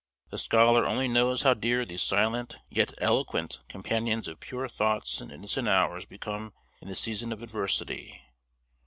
[0.31, 5.31] The scholar only knows how dear these silent, yet eloquent, companions of pure thoughts and
[5.31, 8.19] innocent hours become in the season of adversity.